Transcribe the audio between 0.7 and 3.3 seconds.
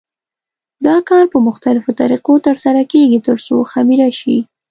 دا کار په مختلفو طریقو تر سره کېږي